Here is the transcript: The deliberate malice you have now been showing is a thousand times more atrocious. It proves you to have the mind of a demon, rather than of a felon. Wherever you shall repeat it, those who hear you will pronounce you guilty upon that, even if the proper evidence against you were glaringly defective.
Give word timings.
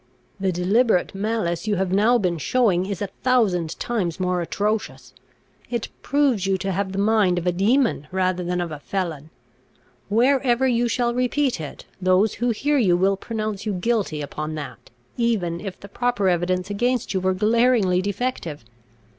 The 0.39 0.51
deliberate 0.51 1.13
malice 1.13 1.67
you 1.67 1.75
have 1.75 1.91
now 1.91 2.17
been 2.17 2.39
showing 2.39 2.87
is 2.87 3.03
a 3.03 3.07
thousand 3.21 3.79
times 3.79 4.19
more 4.19 4.41
atrocious. 4.41 5.13
It 5.69 5.89
proves 6.01 6.47
you 6.47 6.57
to 6.57 6.71
have 6.71 6.91
the 6.91 6.97
mind 6.97 7.37
of 7.37 7.45
a 7.45 7.51
demon, 7.51 8.07
rather 8.11 8.43
than 8.43 8.59
of 8.61 8.71
a 8.71 8.79
felon. 8.79 9.29
Wherever 10.09 10.65
you 10.67 10.87
shall 10.87 11.13
repeat 11.13 11.59
it, 11.61 11.85
those 12.01 12.33
who 12.41 12.49
hear 12.49 12.79
you 12.79 12.97
will 12.97 13.15
pronounce 13.15 13.67
you 13.67 13.73
guilty 13.73 14.23
upon 14.23 14.55
that, 14.55 14.89
even 15.17 15.59
if 15.61 15.79
the 15.79 15.87
proper 15.87 16.29
evidence 16.29 16.71
against 16.71 17.13
you 17.13 17.19
were 17.19 17.35
glaringly 17.35 18.01
defective. 18.01 18.65